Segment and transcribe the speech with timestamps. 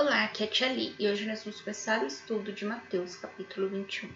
[0.00, 3.16] Olá, aqui é a Tia Li, e hoje nós vamos começar o estudo de Mateus,
[3.16, 4.10] capítulo 21.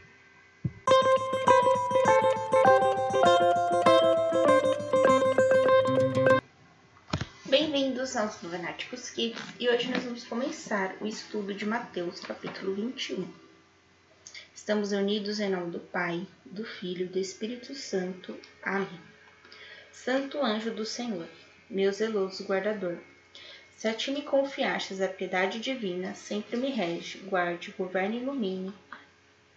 [7.44, 13.28] Bem-vindos aos Lunáticos Kids, e hoje nós vamos começar o estudo de Mateus, capítulo 21.
[14.54, 18.34] Estamos unidos em nome do Pai, do Filho e do Espírito Santo.
[18.62, 19.00] Amém.
[19.92, 21.28] Santo anjo do Senhor,
[21.68, 22.96] meu zeloso guardador,
[23.76, 28.72] se a ti me confiastes a piedade divina, sempre me rege, guarde, governe e ilumine.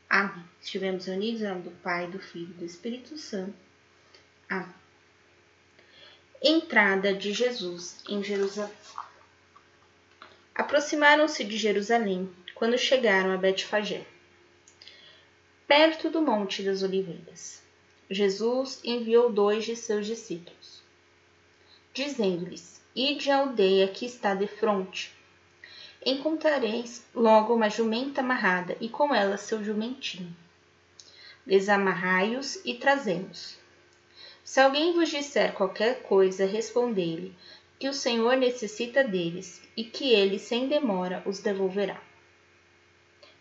[0.09, 0.43] Amém.
[0.61, 3.53] Estivemos unidos em nome do Pai, do Filho e do Espírito Santo.
[4.49, 4.73] Amém.
[6.41, 8.75] Entrada de Jesus em Jerusalém.
[10.53, 14.05] Aproximaram-se de Jerusalém quando chegaram a Betfagé,
[15.67, 17.61] perto do Monte das Oliveiras.
[18.09, 20.81] Jesus enviou dois de seus discípulos,
[21.97, 25.11] dizendo-lhes: Ide à aldeia que está de fronte.
[26.05, 30.33] Encontrareis logo uma jumenta amarrada e com ela seu jumentinho.
[31.45, 33.57] Desamarrai-os e trazemos.
[34.43, 37.35] Se alguém vos disser qualquer coisa, respondei-lhe
[37.79, 42.01] que o Senhor necessita deles e que ele, sem demora, os devolverá.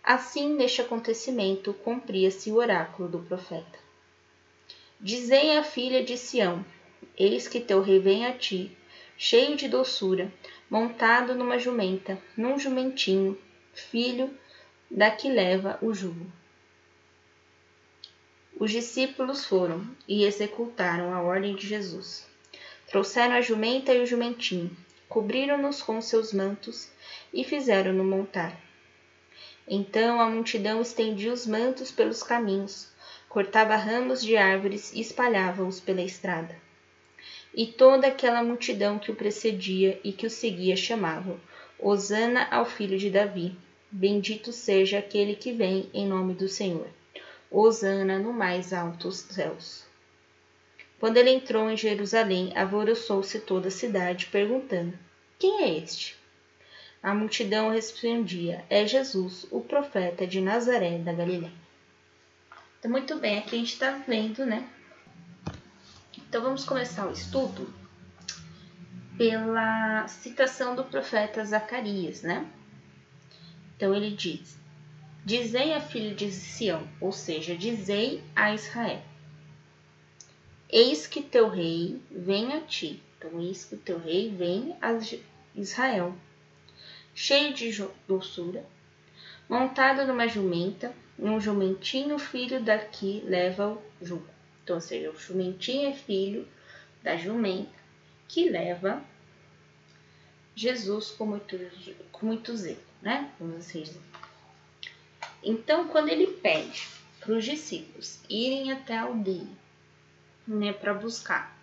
[0.03, 3.79] Assim, neste acontecimento, cumpria-se o oráculo do profeta.
[5.01, 6.65] Dizei à filha de Sião:
[7.19, 8.77] Eis que teu rei vem a ti,
[9.17, 10.31] cheio de doçura,
[10.69, 13.39] montado numa jumenta, num jumentinho,
[13.73, 14.31] filho
[14.91, 16.31] da que leva o jugo.
[18.59, 22.27] Os discípulos foram e executaram a ordem de Jesus.
[22.87, 24.77] Trouxeram a jumenta e o jumentinho,
[25.09, 26.91] cobriram-nos com seus mantos
[27.33, 28.55] e fizeram-no montar.
[29.67, 32.91] Então a multidão estendia os mantos pelos caminhos,
[33.29, 36.66] cortava ramos de árvores e espalhava-os pela estrada
[37.57, 41.41] e toda aquela multidão que o precedia e que o seguia chamavam:
[41.79, 43.57] Hosana ao filho de Davi.
[43.91, 46.89] Bendito seja aquele que vem em nome do Senhor.
[47.51, 49.87] Hosana no mais altos céus.
[51.01, 54.99] Quando ele entrou em Jerusalém, alvoroçou-se toda a cidade, perguntando:
[55.39, 56.15] Quem é este?
[57.03, 61.53] A multidão respondia: É Jesus, o profeta de Nazaré da Galiléia.
[62.79, 64.69] Então, muito bem, aqui a gente está vendo, né?
[66.29, 67.73] Então vamos começar o estudo
[69.17, 72.51] pela citação do profeta Zacarias, né?
[73.77, 74.59] Então ele diz:
[75.25, 79.03] Dizei a filha de Sião, ou seja, dizei a Israel:
[80.69, 83.03] Eis que teu rei vem a ti.
[83.17, 84.99] Então, eis que teu rei vem a
[85.55, 86.15] Israel,
[87.15, 87.71] cheio de
[88.07, 88.65] doçura,
[89.49, 94.36] montado numa jumenta, um jumentinho filho daqui leva o jugo.
[94.67, 96.45] Então, ou seja, o jumentinho é filho
[97.01, 97.71] da jumenta
[98.27, 99.01] que leva
[100.57, 101.57] Jesus com muito,
[102.11, 103.31] com muito zelo, né?
[103.39, 104.01] Vamos assim dizer.
[105.41, 106.89] Então, quando ele pede
[107.21, 109.47] para os discípulos irem até a aldeia,
[110.45, 111.57] né, para buscar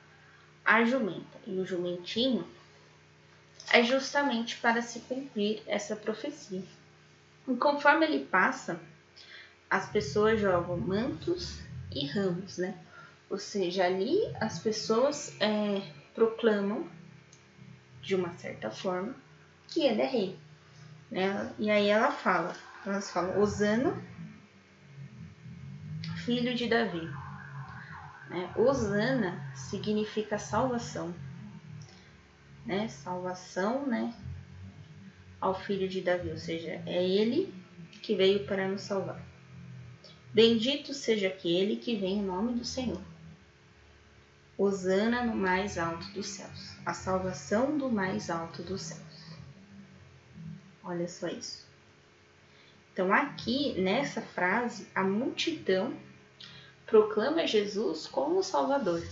[0.63, 2.47] a jumenta e o jumentinho,
[3.73, 6.63] é justamente para se cumprir essa profecia.
[7.49, 8.79] E conforme ele passa,
[9.69, 11.59] as pessoas jogam mantos
[11.91, 12.77] e ramos, né?
[13.33, 15.81] Ou seja, ali as pessoas é,
[16.13, 16.87] proclamam,
[17.99, 19.15] de uma certa forma,
[19.67, 20.39] que ele é rei.
[21.09, 21.51] Né?
[21.57, 22.55] E aí ela fala,
[22.85, 23.99] elas falam, Osana,
[26.23, 27.09] filho de Davi.
[28.29, 28.53] Né?
[28.55, 31.11] Osana significa salvação.
[32.63, 32.87] Né?
[32.87, 34.13] Salvação, né?
[35.41, 37.51] Ao filho de Davi, ou seja, é ele
[38.03, 39.19] que veio para nos salvar.
[40.31, 43.01] Bendito seja aquele que vem em nome do Senhor.
[44.63, 49.35] Hosana no mais alto dos céus, a salvação do mais alto dos céus.
[50.81, 51.67] Olha só isso.
[52.93, 55.93] Então, aqui nessa frase, a multidão
[56.85, 59.03] proclama Jesus como Salvador.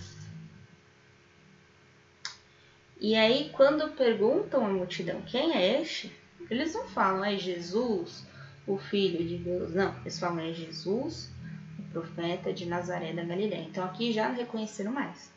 [2.98, 6.16] E aí, quando perguntam à multidão quem é este,
[6.48, 8.24] eles não falam é Jesus,
[8.66, 9.74] o Filho de Deus.
[9.74, 11.30] Não, eles falam é Jesus,
[11.78, 13.64] o profeta de Nazaré da Galiléia.
[13.64, 15.31] Então, aqui já reconheceram mais.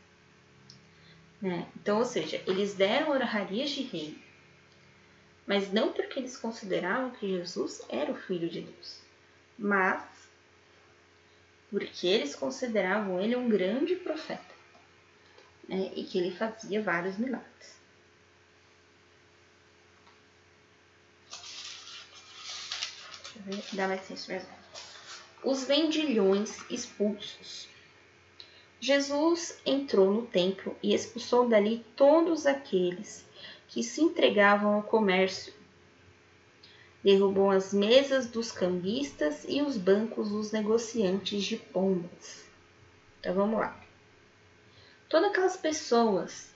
[1.46, 1.64] Né?
[1.76, 4.18] Então, ou seja, eles deram honrarias de rei,
[5.46, 9.00] mas não porque eles consideravam que Jesus era o Filho de Deus,
[9.56, 10.04] mas
[11.70, 14.42] porque eles consideravam ele um grande profeta
[15.68, 15.92] né?
[15.94, 17.76] e que ele fazia vários milagres.
[23.72, 24.50] Dá licença mesmo.
[25.44, 27.68] Os vendilhões expulsos.
[28.78, 33.24] Jesus entrou no templo e expulsou dali todos aqueles
[33.68, 35.52] que se entregavam ao comércio,
[37.02, 42.44] derrubou as mesas dos cambistas e os bancos dos negociantes de pombas.
[43.20, 43.80] Então vamos lá.
[45.08, 46.50] Todas aquelas pessoas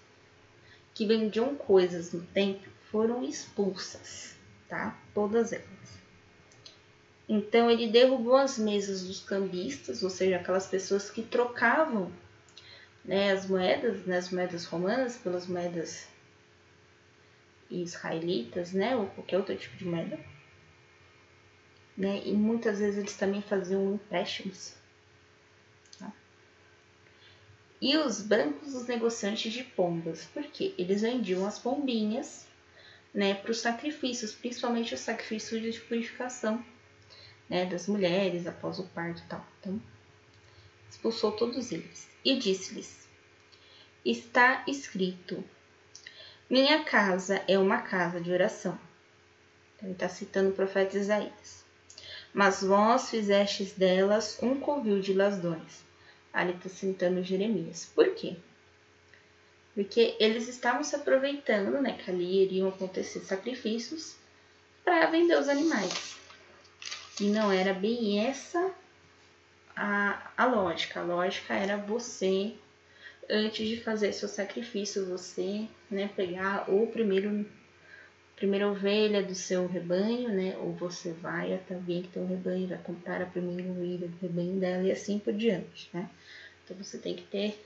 [0.92, 4.34] que vendiam coisas no templo foram expulsas,
[4.68, 4.98] tá?
[5.14, 5.99] Todas elas.
[7.32, 12.10] Então ele derrubou as mesas dos cambistas, ou seja, aquelas pessoas que trocavam
[13.04, 16.08] né, as moedas, né, as moedas romanas pelas moedas
[17.70, 20.18] israelitas, né, ou qualquer outro tipo de moeda.
[21.96, 24.74] Né, e muitas vezes eles também faziam empréstimos.
[26.00, 26.12] Tá?
[27.80, 32.48] E os bancos dos negociantes de pombas, porque eles vendiam as pombinhas
[33.14, 36.64] né, para os sacrifícios, principalmente os sacrifícios de purificação
[37.50, 39.44] né, das mulheres após o parto e tal.
[39.58, 39.82] Então,
[40.88, 43.08] expulsou todos eles e disse-lhes:
[44.04, 45.42] Está escrito:
[46.48, 48.78] Minha casa é uma casa de oração.
[49.74, 51.64] Então, ele está citando o profeta Isaías.
[52.32, 55.82] Mas vós fizestes delas um covil de lasdões.
[56.32, 57.90] Ali está citando Jeremias.
[57.92, 58.36] Por quê?
[59.74, 64.14] Porque eles estavam se aproveitando, né, que ali iriam acontecer sacrifícios
[64.84, 66.19] para vender os animais.
[67.20, 68.72] E não era bem essa
[69.76, 71.00] a, a lógica.
[71.00, 72.54] A lógica era você,
[73.28, 77.46] antes de fazer seu sacrifício, você né, pegar o primeiro
[78.36, 80.56] primeira ovelha do seu rebanho, né?
[80.60, 84.16] Ou você vai até alguém que tem um rebanho, vai comprar a primeira ovelha do
[84.16, 86.08] rebanho dela e assim por diante, né?
[86.64, 87.62] Então você tem que ter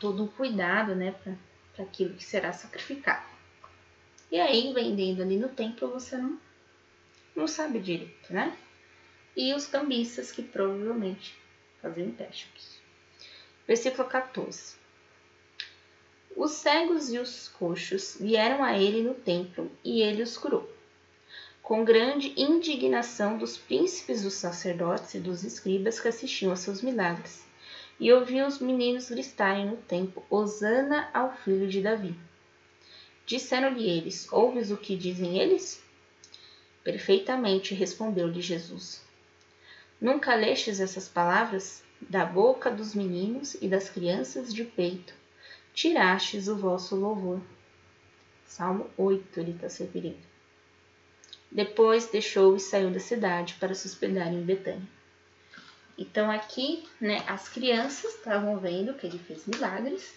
[0.00, 1.14] todo um cuidado, né,
[1.74, 3.26] para aquilo que será sacrificado.
[4.30, 6.38] E aí, vendendo ali no templo, você não
[7.36, 8.56] não sabe direito, né?
[9.36, 11.36] E os cambistas que provavelmente
[11.82, 12.80] faziam empréstimos.
[13.68, 14.76] Versículo 14.
[16.34, 20.70] Os cegos e os coxos vieram a ele no templo e ele os curou.
[21.62, 27.44] Com grande indignação dos príncipes dos sacerdotes e dos escribas que assistiam a seus milagres,
[27.98, 32.14] e ouviam os meninos gritarem no templo: Hosana ao filho de Davi.
[33.24, 35.82] Disseram-lhe eles: Ouves o que dizem eles?
[36.86, 39.02] Perfeitamente, respondeu-lhe Jesus.
[40.00, 41.82] Nunca lestes essas palavras?
[42.00, 45.12] Da boca dos meninos e das crianças de peito,
[45.74, 47.40] tirastes o vosso louvor.
[48.44, 50.22] Salmo 8, ele está se referindo.
[51.50, 54.88] Depois deixou e saiu da cidade para se hospedar em Betânia.
[55.98, 60.14] Então aqui, né, as crianças estavam vendo que ele fez milagres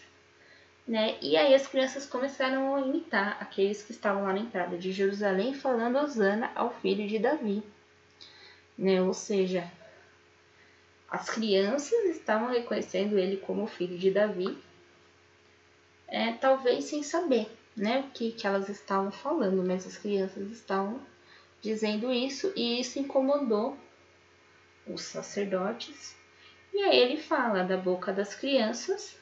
[0.90, 1.20] né?
[1.22, 5.54] E aí as crianças começaram a imitar aqueles que estavam lá na entrada de Jerusalém,
[5.54, 7.62] falando Osana ao filho de Davi.
[8.76, 9.00] Né?
[9.00, 9.72] Ou seja,
[11.08, 14.58] as crianças estavam reconhecendo ele como filho de Davi,
[16.08, 17.48] é, talvez sem saber
[17.78, 21.00] né, o que, que elas estavam falando, mas as crianças estavam
[21.62, 23.78] dizendo isso e isso incomodou
[24.88, 26.16] os sacerdotes.
[26.74, 29.20] E aí ele fala da boca das crianças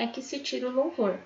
[0.00, 1.18] é que se tira o louvor.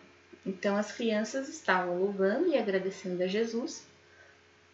[0.44, 3.86] Então as crianças estavam louvando e agradecendo a Jesus,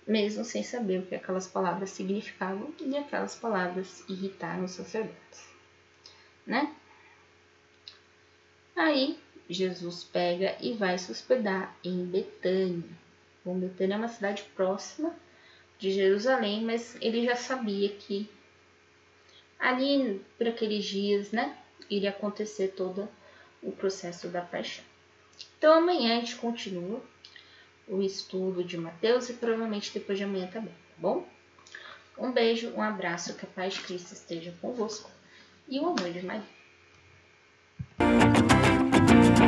[0.07, 5.47] mesmo sem saber o que aquelas palavras significavam, e aquelas palavras irritaram os sacerdotes,
[6.47, 6.75] né?
[8.75, 9.19] Aí
[9.51, 12.83] Jesus pega e vai se hospedar em Betânia.
[13.45, 15.15] Bom, Betânia é uma cidade próxima
[15.79, 18.31] de Jerusalém, mas ele já sabia que
[19.59, 21.55] ali por aqueles dias, né,
[21.91, 23.07] iria acontecer toda
[23.63, 24.85] o processo da paixão.
[25.59, 27.03] Então amanhã a gente continua
[27.87, 31.27] o estudo de Mateus e provavelmente depois de amanhã também, tá bom?
[32.17, 35.11] Um beijo, um abraço, que a paz de Cristo esteja convosco
[35.69, 36.60] e o amor de Maria.